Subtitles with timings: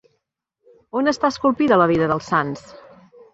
[1.01, 2.65] On està esculpida la vida dels Sants?